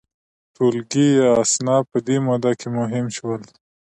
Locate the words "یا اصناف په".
1.19-1.97